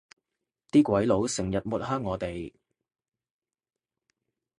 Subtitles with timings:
[0.71, 2.53] 啲鬼佬成日抹黑我哋